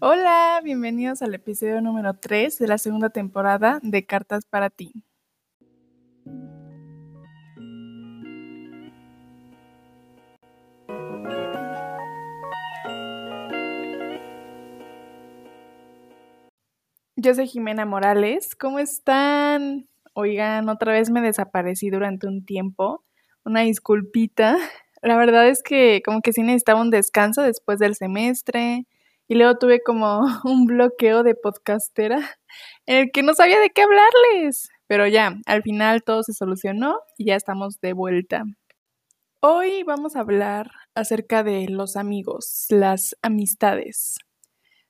[0.00, 4.92] Hola, bienvenidos al episodio número 3 de la segunda temporada de Cartas para ti.
[17.16, 19.88] Yo soy Jimena Morales, ¿cómo están?
[20.12, 23.02] Oigan, otra vez me desaparecí durante un tiempo,
[23.44, 24.58] una disculpita.
[25.02, 28.86] La verdad es que como que sí necesitaba un descanso después del semestre
[29.28, 32.18] y luego tuve como un bloqueo de podcastera
[32.86, 34.70] en el que no sabía de qué hablarles.
[34.86, 38.44] Pero ya, al final todo se solucionó y ya estamos de vuelta.
[39.40, 44.16] Hoy vamos a hablar acerca de los amigos, las amistades.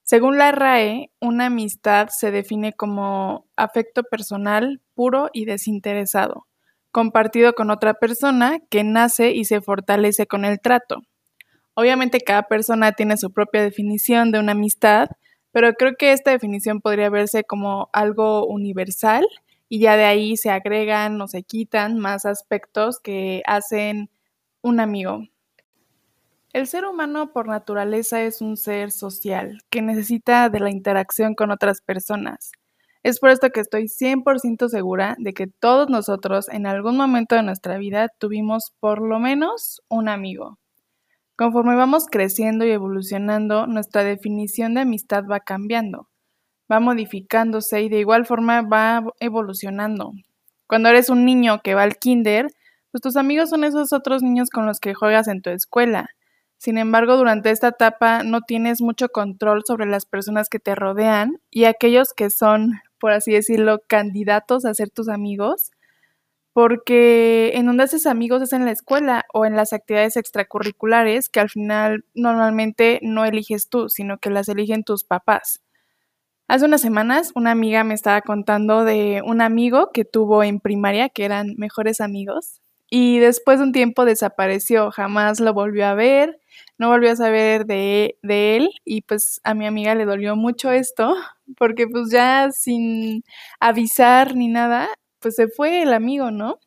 [0.04, 6.46] Según la RAE, una amistad se define como afecto personal puro y desinteresado,
[6.92, 11.02] compartido con otra persona que nace y se fortalece con el trato.
[11.78, 15.10] Obviamente cada persona tiene su propia definición de una amistad,
[15.52, 19.24] pero creo que esta definición podría verse como algo universal
[19.68, 24.10] y ya de ahí se agregan o se quitan más aspectos que hacen
[24.60, 25.22] un amigo.
[26.52, 31.52] El ser humano por naturaleza es un ser social que necesita de la interacción con
[31.52, 32.50] otras personas.
[33.04, 37.44] Es por esto que estoy 100% segura de que todos nosotros en algún momento de
[37.44, 40.58] nuestra vida tuvimos por lo menos un amigo.
[41.38, 46.08] Conforme vamos creciendo y evolucionando, nuestra definición de amistad va cambiando,
[46.70, 50.14] va modificándose y de igual forma va evolucionando.
[50.66, 52.48] Cuando eres un niño que va al kinder,
[52.90, 56.08] pues tus amigos son esos otros niños con los que juegas en tu escuela.
[56.56, 61.40] Sin embargo, durante esta etapa no tienes mucho control sobre las personas que te rodean
[61.52, 65.70] y aquellos que son, por así decirlo, candidatos a ser tus amigos,
[66.58, 71.38] porque en donde haces amigos es en la escuela o en las actividades extracurriculares que
[71.38, 75.60] al final normalmente no eliges tú, sino que las eligen tus papás.
[76.48, 81.08] Hace unas semanas una amiga me estaba contando de un amigo que tuvo en primaria,
[81.10, 86.40] que eran mejores amigos, y después de un tiempo desapareció, jamás lo volvió a ver,
[86.76, 90.72] no volvió a saber de, de él y pues a mi amiga le dolió mucho
[90.72, 91.14] esto,
[91.56, 93.22] porque pues ya sin
[93.60, 94.88] avisar ni nada,
[95.20, 96.58] pues se fue el amigo, ¿no?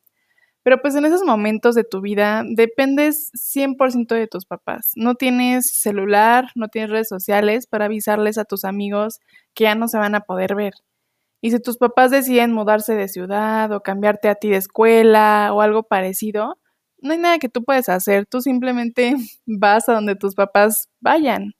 [0.63, 4.91] Pero pues en esos momentos de tu vida dependes 100% de tus papás.
[4.95, 9.19] No tienes celular, no tienes redes sociales para avisarles a tus amigos
[9.55, 10.73] que ya no se van a poder ver.
[11.41, 15.61] Y si tus papás deciden mudarse de ciudad o cambiarte a ti de escuela o
[15.61, 16.59] algo parecido,
[16.99, 18.27] no hay nada que tú puedas hacer.
[18.27, 19.15] Tú simplemente
[19.47, 21.53] vas a donde tus papás vayan.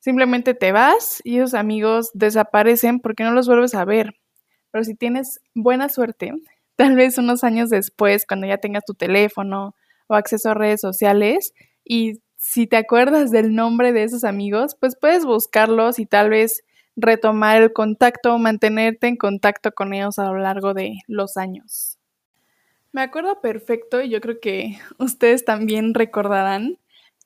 [0.00, 4.14] Simplemente te vas y esos amigos desaparecen porque no los vuelves a ver.
[4.76, 6.34] Pero si tienes buena suerte,
[6.76, 9.74] tal vez unos años después, cuando ya tengas tu teléfono
[10.06, 14.94] o acceso a redes sociales, y si te acuerdas del nombre de esos amigos, pues
[14.94, 16.62] puedes buscarlos y tal vez
[16.94, 21.96] retomar el contacto mantenerte en contacto con ellos a lo largo de los años.
[22.92, 26.76] Me acuerdo perfecto y yo creo que ustedes también recordarán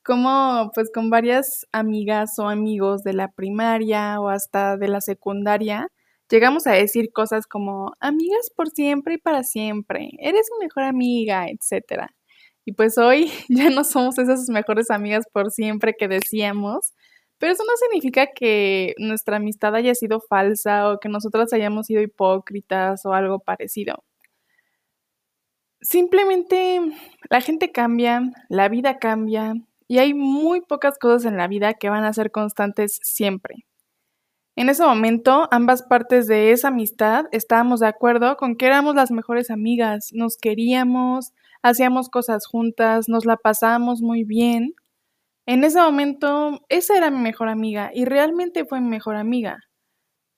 [0.05, 5.88] cómo pues con varias amigas o amigos de la primaria o hasta de la secundaria
[6.30, 11.46] llegamos a decir cosas como amigas por siempre y para siempre, eres mi mejor amiga,
[11.48, 12.06] etc.
[12.64, 16.92] Y pues hoy ya no somos esas mejores amigas por siempre que decíamos,
[17.38, 22.02] pero eso no significa que nuestra amistad haya sido falsa o que nosotras hayamos sido
[22.02, 24.04] hipócritas o algo parecido.
[25.82, 26.80] Simplemente
[27.30, 29.54] la gente cambia, la vida cambia
[29.88, 33.64] y hay muy pocas cosas en la vida que van a ser constantes siempre.
[34.56, 39.11] En ese momento, ambas partes de esa amistad estábamos de acuerdo con que éramos las
[39.11, 44.75] mejores amigas, nos queríamos, hacíamos cosas juntas, nos la pasábamos muy bien.
[45.47, 49.59] En ese momento, esa era mi mejor amiga y realmente fue mi mejor amiga.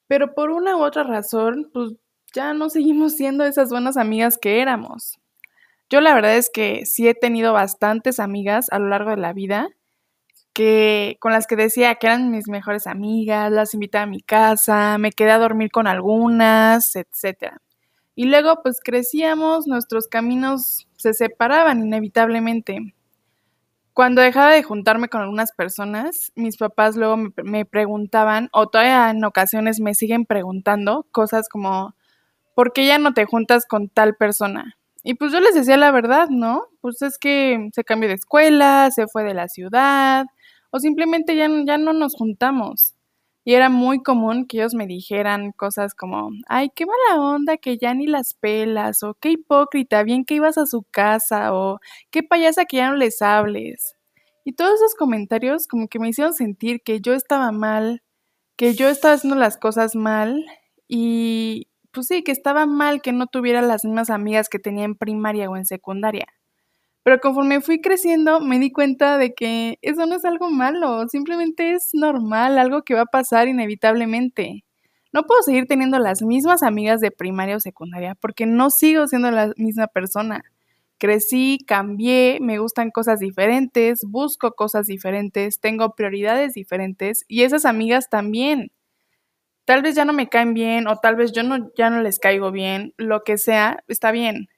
[0.09, 1.95] Pero por una u otra razón, pues
[2.35, 5.19] ya no seguimos siendo esas buenas amigas que éramos.
[5.91, 9.33] Yo la verdad es que sí he tenido bastantes amigas a lo largo de la
[9.33, 9.69] vida
[10.53, 14.99] que con las que decía que eran mis mejores amigas, las invitaba a mi casa,
[14.99, 17.57] me quedé a dormir con algunas, etc.
[18.15, 22.95] Y luego pues crecíamos, nuestros caminos se separaban inevitablemente.
[23.95, 29.11] Cuando dejaba de juntarme con algunas personas, mis papás luego me, me preguntaban, o todavía
[29.11, 31.95] en ocasiones me siguen preguntando cosas como,
[32.55, 34.77] ¿por qué ya no te juntas con tal persona?
[35.05, 36.69] Y pues yo les decía la verdad, ¿no?
[36.81, 40.27] Pues es que se cambió de escuela, se fue de la ciudad,
[40.73, 42.95] o simplemente ya, ya no nos juntamos.
[43.45, 47.77] Y era muy común que ellos me dijeran cosas como, ay, qué mala onda que
[47.79, 51.81] ya ni las pelas, o qué hipócrita, bien que ibas a su casa, o
[52.11, 53.97] qué payasa que ya no les hables.
[54.45, 58.03] Y todos esos comentarios como que me hicieron sentir que yo estaba mal,
[58.57, 60.45] que yo estaba haciendo las cosas mal
[60.89, 64.97] y pues sí, que estaba mal que no tuviera las mismas amigas que tenía en
[64.97, 66.27] primaria o en secundaria.
[67.07, 71.73] Pero conforme fui creciendo me di cuenta de que eso no es algo malo, simplemente
[71.73, 74.65] es normal, algo que va a pasar inevitablemente.
[75.13, 79.31] No puedo seguir teniendo las mismas amigas de primaria o secundaria porque no sigo siendo
[79.33, 80.43] la misma persona.
[80.99, 88.09] Crecí, cambié, me gustan cosas diferentes, busco cosas diferentes, tengo prioridades diferentes y esas amigas
[88.11, 88.71] también.
[89.67, 92.19] Tal vez ya no me caen bien o tal vez yo no, ya no les
[92.21, 94.49] caigo bien, lo que sea, está bien.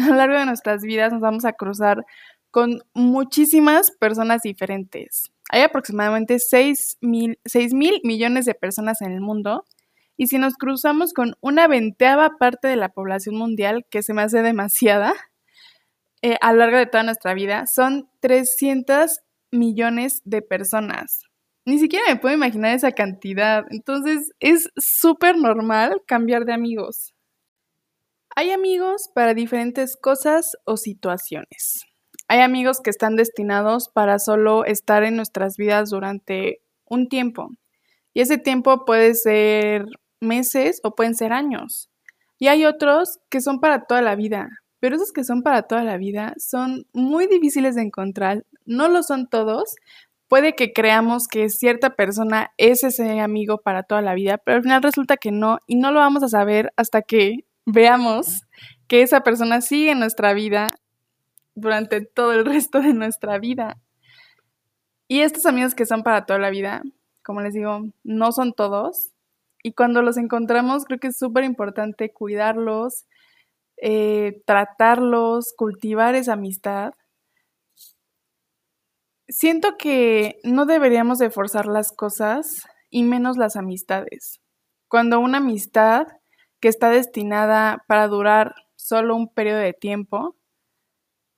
[0.04, 2.04] A lo largo de nuestras vidas nos vamos a cruzar
[2.50, 5.30] con muchísimas personas diferentes.
[5.50, 9.64] Hay aproximadamente 6 mil, 6 mil millones de personas en el mundo
[10.16, 14.22] y si nos cruzamos con una venteava parte de la población mundial, que se me
[14.22, 15.14] hace demasiada,
[16.22, 19.20] eh, a lo largo de toda nuestra vida, son 300
[19.50, 21.22] millones de personas.
[21.64, 23.64] Ni siquiera me puedo imaginar esa cantidad.
[23.70, 27.14] Entonces es súper normal cambiar de amigos.
[28.36, 31.84] Hay amigos para diferentes cosas o situaciones.
[32.28, 37.48] Hay amigos que están destinados para solo estar en nuestras vidas durante un tiempo.
[38.14, 39.84] Y ese tiempo puede ser
[40.20, 41.90] meses o pueden ser años.
[42.38, 44.48] Y hay otros que son para toda la vida,
[44.78, 48.44] pero esos que son para toda la vida son muy difíciles de encontrar.
[48.64, 49.74] No lo son todos.
[50.28, 54.62] Puede que creamos que cierta persona es ese amigo para toda la vida, pero al
[54.62, 58.42] final resulta que no y no lo vamos a saber hasta que veamos
[58.88, 60.68] que esa persona sigue en nuestra vida
[61.54, 63.78] durante todo el resto de nuestra vida.
[65.08, 66.82] Y estos amigos que son para toda la vida,
[67.24, 69.12] como les digo, no son todos,
[69.62, 73.04] y cuando los encontramos, creo que es súper importante cuidarlos,
[73.76, 76.94] eh, tratarlos, cultivar esa amistad.
[79.28, 84.40] Siento que no deberíamos de forzar las cosas y menos las amistades.
[84.88, 86.06] Cuando una amistad
[86.60, 90.36] que está destinada para durar solo un periodo de tiempo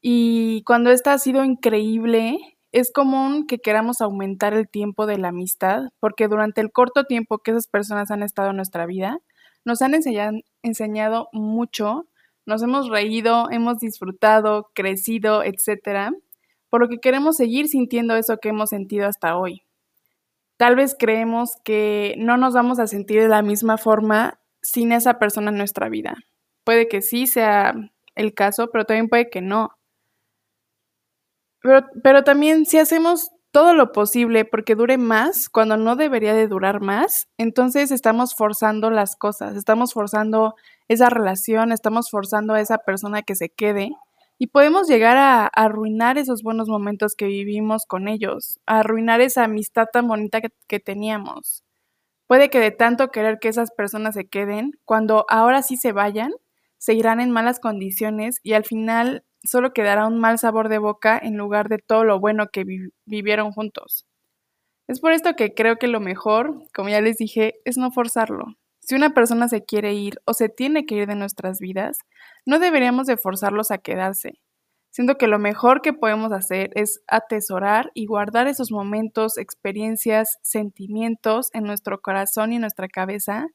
[0.01, 2.39] y cuando esta ha sido increíble
[2.73, 7.39] es común que queramos aumentar el tiempo de la amistad porque durante el corto tiempo
[7.39, 9.19] que esas personas han estado en nuestra vida,
[9.65, 12.07] nos han enseñado, mucho,
[12.47, 16.11] nos hemos reído, hemos disfrutado, crecido, etc.
[16.69, 19.63] Por lo que queremos seguir sintiendo eso que hemos sentido hasta hoy.
[20.57, 25.19] Tal vez creemos que no nos vamos a sentir de la misma forma sin esa
[25.19, 26.17] persona en nuestra vida.
[26.65, 27.75] Puede que sí sea
[28.15, 29.77] el caso, pero también puede que no.
[31.61, 36.49] Pero, pero también si hacemos todo lo posible porque dure más cuando no debería de
[36.49, 40.55] durar más, entonces estamos forzando las cosas, estamos forzando
[40.89, 43.91] esa relación, estamos forzando a esa persona que se quede
[44.39, 49.45] y podemos llegar a, arruinar esos buenos momentos que vivimos con ellos, a arruinar esa
[49.45, 51.63] amistad tan bonita que, que teníamos.
[52.33, 56.33] Puede que de tanto querer que esas personas se queden, cuando ahora sí se vayan,
[56.79, 61.21] se irán en malas condiciones y al final solo quedará un mal sabor de boca
[61.23, 62.65] en lugar de todo lo bueno que
[63.05, 64.07] vivieron juntos.
[64.89, 68.47] Es por esto que creo que lo mejor, como ya les dije, es no forzarlo.
[68.81, 71.99] Si una persona se quiere ir o se tiene que ir de nuestras vidas,
[72.47, 74.41] no deberíamos de forzarlos a quedarse.
[74.93, 81.49] Siento que lo mejor que podemos hacer es atesorar y guardar esos momentos, experiencias, sentimientos
[81.55, 83.47] en nuestro corazón y en nuestra cabeza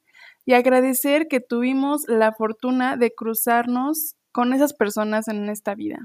[0.46, 6.00] y agradecer que tuvimos la fortuna de cruzarnos con esas personas en esta vida.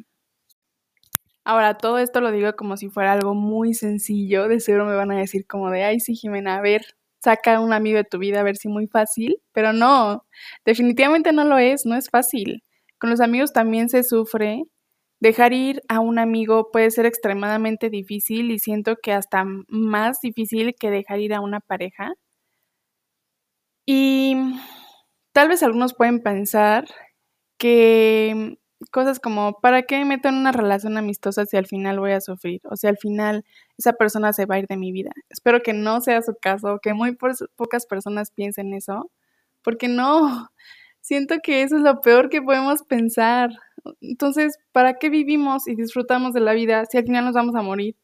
[1.45, 5.13] Ahora, todo esto lo digo como si fuera algo muy sencillo, de seguro me van
[5.13, 6.83] a decir como de, ay, sí, Jimena, a ver,
[7.23, 10.27] saca un amigo de tu vida, a ver si muy fácil, pero no,
[10.67, 12.63] definitivamente no lo es, no es fácil.
[12.99, 14.65] Con los amigos también se sufre.
[15.23, 20.75] Dejar ir a un amigo puede ser extremadamente difícil y siento que hasta más difícil
[20.75, 22.15] que dejar ir a una pareja.
[23.87, 24.35] Y
[25.33, 26.87] tal vez algunos pueden pensar
[27.57, 28.59] que
[28.91, 32.21] cosas como, ¿para qué me meto en una relación amistosa si al final voy a
[32.21, 32.61] sufrir?
[32.65, 33.45] O si al final
[33.79, 35.13] esa persona se va a ir de mi vida.
[35.31, 37.17] Espero que no sea su caso, que muy
[37.55, 39.09] pocas personas piensen eso,
[39.63, 40.51] porque no,
[41.01, 43.51] siento que eso es lo peor que podemos pensar.
[44.01, 47.63] Entonces, ¿para qué vivimos y disfrutamos de la vida si al final nos vamos a
[47.63, 47.97] morir?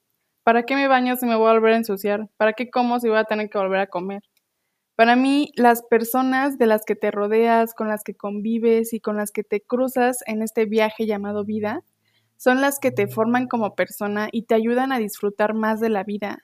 [0.45, 2.29] ¿Para qué me baño si me voy a volver a ensuciar?
[2.37, 4.23] ¿Para qué como si voy a tener que volver a comer?
[4.97, 9.17] Para mí, las personas de las que te rodeas, con las que convives y con
[9.17, 11.85] las que te cruzas en este viaje llamado vida,
[12.37, 16.05] son las que te forman como persona y te ayudan a disfrutar más de la
[16.05, 16.39] vida.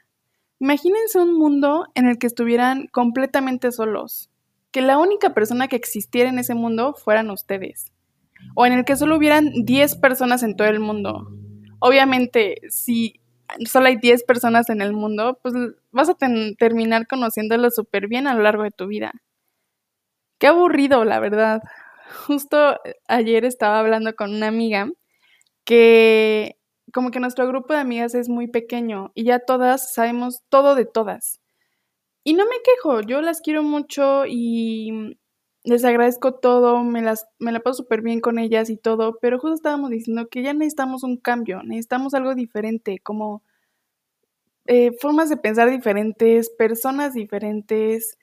[0.61, 4.31] Imagínense un mundo en el que estuvieran completamente solos,
[4.71, 7.94] que la única persona que existiera en ese mundo fueran ustedes,
[8.55, 11.29] o en el que solo hubieran 10 personas en todo el mundo.
[11.81, 13.21] Obviamente, si
[13.67, 15.55] solo hay 10 personas en el mundo, pues
[15.93, 16.17] vas a
[16.59, 19.13] terminar conociéndolo súper bien a lo largo de tu vida.
[20.39, 21.63] Qué aburrido, la verdad.
[22.27, 24.91] Justo ayer estaba hablando con una amiga
[25.65, 26.57] que
[26.93, 30.85] como que nuestro grupo de amigas es muy pequeño y ya todas sabemos todo de
[30.87, 31.41] todas.
[32.25, 35.19] Y no me quejo, yo las quiero mucho y
[35.65, 39.39] les agradezco todo, me, las, me la paso súper bien con ellas y todo, pero
[39.39, 43.43] justo estábamos diciendo que ya necesitamos un cambio, necesitamos algo diferente, como
[44.67, 48.19] eh, formas de pensar diferentes, personas diferentes,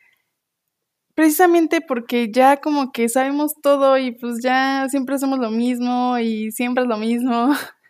[1.16, 6.52] precisamente porque ya como que sabemos todo y pues ya siempre hacemos lo mismo y
[6.52, 7.52] siempre es lo mismo.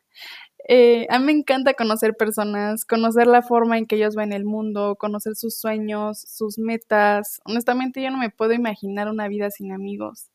[0.68, 4.46] Eh, a mí me encanta conocer personas, conocer la forma en que ellos ven el
[4.46, 7.42] mundo, conocer sus sueños, sus metas.
[7.46, 10.30] Honestamente yo no me puedo imaginar una vida sin amigos.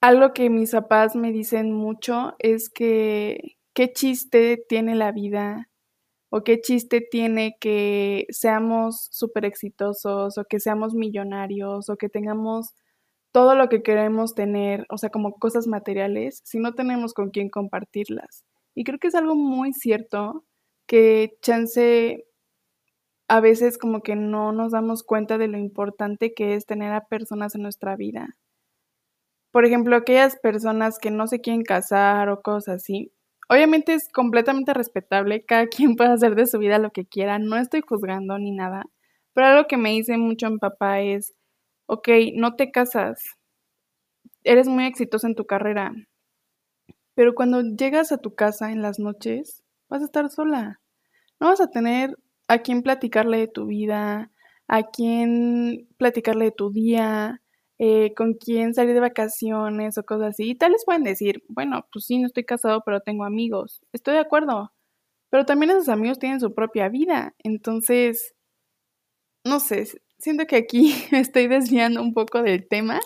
[0.00, 5.70] Algo que mis papás me dicen mucho es que qué chiste tiene la vida
[6.30, 12.74] o qué chiste tiene que seamos súper exitosos o que seamos millonarios o que tengamos
[13.32, 17.50] todo lo que queremos tener, o sea, como cosas materiales, si no tenemos con quién
[17.50, 18.44] compartirlas.
[18.74, 20.44] Y creo que es algo muy cierto
[20.86, 22.24] que chance
[23.28, 27.06] a veces como que no nos damos cuenta de lo importante que es tener a
[27.06, 28.36] personas en nuestra vida.
[29.52, 33.12] Por ejemplo, aquellas personas que no se quieren casar o cosas así.
[33.48, 37.56] Obviamente es completamente respetable, cada quien puede hacer de su vida lo que quiera, no
[37.56, 38.84] estoy juzgando ni nada,
[39.32, 41.34] pero algo que me dice mucho mi papá es,
[41.86, 43.22] ok, no te casas,
[44.44, 45.92] eres muy exitoso en tu carrera,
[47.14, 50.80] pero cuando llegas a tu casa en las noches, vas a estar sola.
[51.40, 52.16] No vas a tener
[52.48, 54.30] a quién platicarle de tu vida,
[54.68, 57.42] a quién platicarle de tu día,
[57.78, 60.50] eh, con quién salir de vacaciones o cosas así.
[60.50, 63.82] Y tal les pueden decir, bueno, pues sí, no estoy casado, pero tengo amigos.
[63.92, 64.72] Estoy de acuerdo.
[65.30, 67.34] Pero también esos amigos tienen su propia vida.
[67.42, 68.34] Entonces,
[69.44, 69.86] no sé,
[70.18, 73.00] siento que aquí estoy desviando un poco del tema.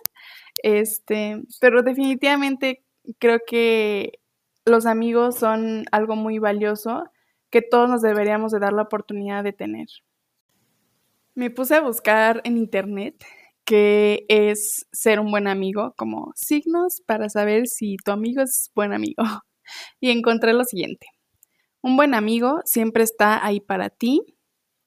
[0.63, 2.85] Este, pero definitivamente
[3.19, 4.21] creo que
[4.65, 7.05] los amigos son algo muy valioso
[7.51, 9.87] que todos nos deberíamos de dar la oportunidad de tener.
[11.35, 13.25] Me puse a buscar en internet
[13.65, 18.93] qué es ser un buen amigo, como signos para saber si tu amigo es buen
[18.93, 19.23] amigo.
[20.01, 21.09] Y encontré lo siguiente.
[21.83, 24.23] Un buen amigo siempre está ahí para ti,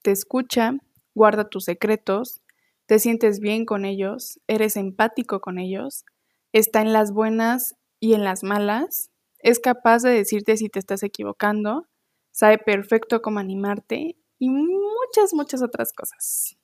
[0.01, 0.73] te escucha,
[1.13, 2.41] guarda tus secretos,
[2.87, 6.03] te sientes bien con ellos, eres empático con ellos,
[6.51, 11.03] está en las buenas y en las malas, es capaz de decirte si te estás
[11.03, 11.87] equivocando,
[12.31, 16.57] sabe perfecto cómo animarte y muchas, muchas otras cosas.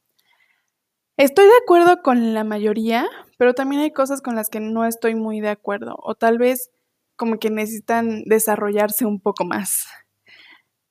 [1.15, 5.15] Estoy de acuerdo con la mayoría, pero también hay cosas con las que no estoy
[5.15, 6.71] muy de acuerdo o tal vez
[7.15, 9.85] como que necesitan desarrollarse un poco más.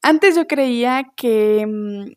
[0.02, 2.12] Antes yo creía que mm,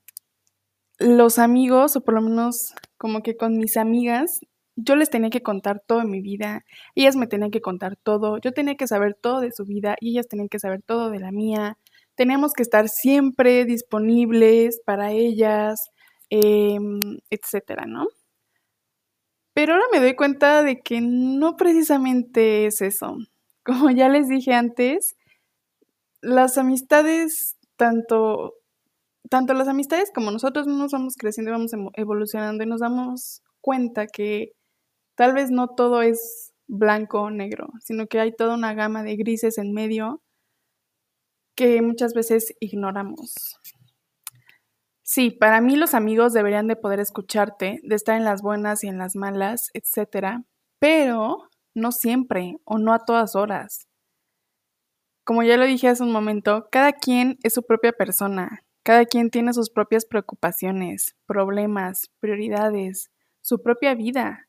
[0.99, 4.41] los amigos, o por lo menos como que con mis amigas,
[4.81, 8.37] yo les tenía que contar todo en mi vida, ellas me tenían que contar todo,
[8.39, 11.19] yo tenía que saber todo de su vida y ellas tenían que saber todo de
[11.19, 11.77] la mía.
[12.15, 15.79] Teníamos que estar siempre disponibles para ellas,
[16.29, 18.07] em, etcétera, ¿no?
[19.53, 23.17] Pero ahora me doy cuenta de que no precisamente es eso.
[23.63, 25.15] Como ya les dije antes,
[26.21, 28.55] las amistades, tanto,
[29.29, 34.07] tanto las amistades como nosotros nos vamos creciendo y vamos evolucionando y nos damos cuenta
[34.07, 34.53] que
[35.19, 39.17] Tal vez no todo es blanco o negro, sino que hay toda una gama de
[39.17, 40.21] grises en medio
[41.55, 43.59] que muchas veces ignoramos.
[45.03, 48.87] Sí, para mí los amigos deberían de poder escucharte, de estar en las buenas y
[48.87, 50.37] en las malas, etc.
[50.79, 53.89] Pero no siempre o no a todas horas.
[55.25, 59.31] Como ya lo dije hace un momento, cada quien es su propia persona, cada quien
[59.31, 63.11] tiene sus propias preocupaciones, problemas, prioridades,
[63.41, 64.45] su propia vida.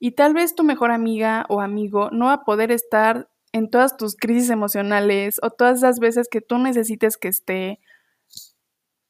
[0.00, 3.96] Y tal vez tu mejor amiga o amigo no va a poder estar en todas
[3.96, 7.80] tus crisis emocionales o todas esas veces que tú necesites que esté.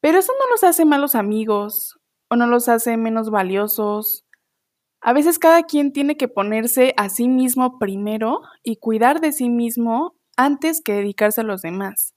[0.01, 1.99] Pero eso no los hace malos amigos
[2.31, 4.25] o no los hace menos valiosos.
[5.01, 9.49] A veces cada quien tiene que ponerse a sí mismo primero y cuidar de sí
[9.49, 12.15] mismo antes que dedicarse a los demás.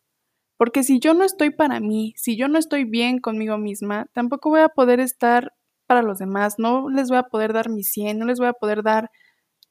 [0.58, 4.52] Porque si yo no estoy para mí, si yo no estoy bien conmigo misma, tampoco
[4.52, 5.54] voy a poder estar
[5.92, 8.54] para los demás, no les voy a poder dar mi 100, no les voy a
[8.54, 9.12] poder dar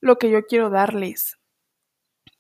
[0.02, 1.38] lo que yo quiero darles.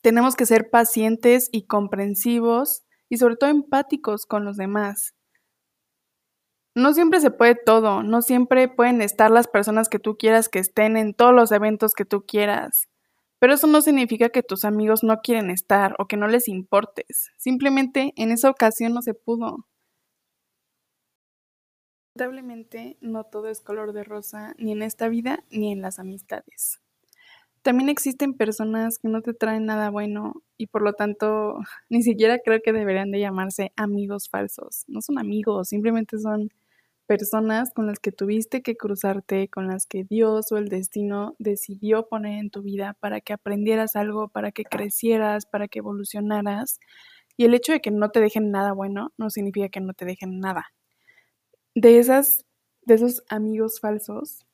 [0.02, 5.14] Tenemos que ser pacientes y comprensivos y sobre todo empáticos con los demás.
[6.74, 10.58] No siempre se puede todo, no siempre pueden estar las personas que tú quieras que
[10.58, 12.86] estén en todos los eventos que tú quieras,
[13.40, 17.30] Pero eso no significa que tus amigos no quieren estar o que no les importes.
[17.38, 19.66] Simplemente en esa ocasión no se pudo.
[22.20, 26.78] Lamentablemente no todo es color de rosa ni en esta vida ni en las amistades.
[27.62, 32.38] También existen personas que no te traen nada bueno y por lo tanto ni siquiera
[32.38, 34.84] creo que deberían de llamarse amigos falsos.
[34.86, 36.50] No son amigos, simplemente son
[37.06, 42.06] personas con las que tuviste que cruzarte, con las que Dios o el destino decidió
[42.06, 46.80] poner en tu vida para que aprendieras algo, para que crecieras, para que evolucionaras.
[47.38, 50.04] Y el hecho de que no te dejen nada bueno no significa que no te
[50.04, 50.66] dejen nada.
[51.74, 52.44] De esas
[52.82, 54.46] de esos amigos falsos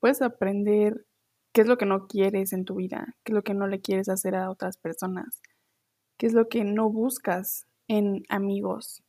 [0.00, 1.06] puedes aprender
[1.52, 3.80] qué es lo que no quieres en tu vida, qué es lo que no le
[3.80, 5.42] quieres hacer a otras personas,
[6.18, 9.04] qué es lo que no buscas en amigos,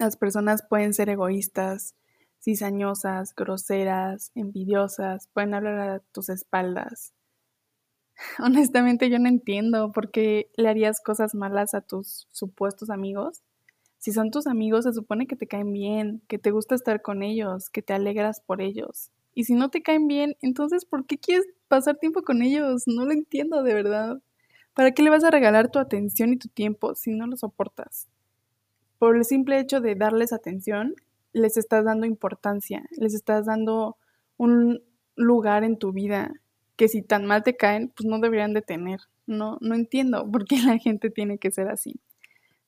[0.00, 1.94] las personas pueden ser egoístas,
[2.42, 7.12] cizañosas, groseras, envidiosas, pueden hablar a tus espaldas.
[8.38, 13.42] Honestamente yo no entiendo por qué le harías cosas malas a tus supuestos amigos.
[14.00, 17.22] Si son tus amigos, se supone que te caen bien, que te gusta estar con
[17.22, 19.12] ellos, que te alegras por ellos.
[19.34, 22.84] Y si no te caen bien, entonces ¿por qué quieres pasar tiempo con ellos?
[22.86, 24.20] No lo entiendo de verdad.
[24.74, 28.08] ¿Para qué le vas a regalar tu atención y tu tiempo si no lo soportas?
[29.00, 30.94] por el simple hecho de darles atención,
[31.32, 33.96] les estás dando importancia, les estás dando
[34.36, 34.82] un
[35.16, 36.34] lugar en tu vida
[36.76, 39.00] que si tan mal te caen, pues no deberían de tener.
[39.26, 41.98] No, no entiendo por qué la gente tiene que ser así.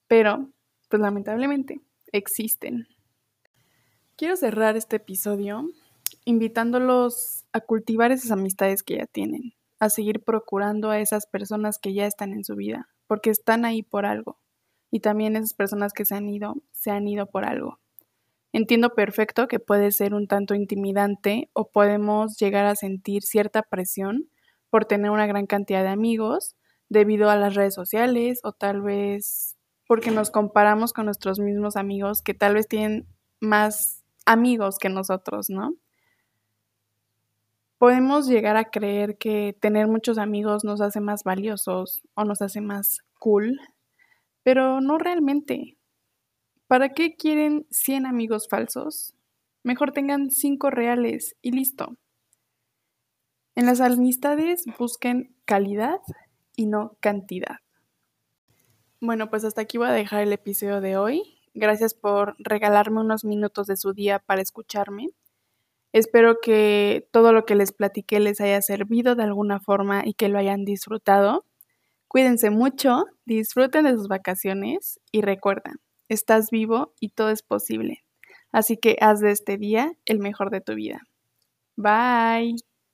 [0.08, 0.48] Pero,
[0.92, 1.80] pues lamentablemente,
[2.12, 2.86] existen.
[4.14, 5.64] Quiero cerrar este episodio
[6.26, 11.94] invitándolos a cultivar esas amistades que ya tienen, a seguir procurando a esas personas que
[11.94, 14.38] ya están en su vida, porque están ahí por algo
[14.90, 17.78] y también esas personas que se han ido, se han ido por algo.
[18.52, 24.28] Entiendo perfecto que puede ser un tanto intimidante o podemos llegar a sentir cierta presión
[24.68, 26.54] por tener una gran cantidad de amigos
[26.90, 29.56] debido a las redes sociales o tal vez
[29.92, 33.06] porque nos comparamos con nuestros mismos amigos que tal vez tienen
[33.40, 35.74] más amigos que nosotros, ¿no?
[37.76, 42.62] Podemos llegar a creer que tener muchos amigos nos hace más valiosos o nos hace
[42.62, 43.60] más cool
[44.42, 45.76] pero no realmente.
[46.68, 49.14] ¿Para qué quieren 100 amigos falsos?
[49.62, 51.98] Mejor tengan 5 reales y listo.
[53.56, 56.00] En las amistades busquen calidad
[56.56, 57.58] y no cantidad.
[59.02, 61.36] Bueno, pues hasta aquí voy a dejar el episodio de hoy.
[61.54, 65.08] Gracias por regalarme unos minutos de su día para escucharme.
[65.92, 70.28] Espero que todo lo que les platiqué les haya servido de alguna forma y que
[70.28, 71.44] lo hayan disfrutado.
[72.06, 75.72] Cuídense mucho, disfruten de sus vacaciones y recuerda,
[76.08, 78.04] estás vivo y todo es posible.
[78.52, 81.00] Así que haz de este día el mejor de tu vida.
[81.76, 82.56] Bye.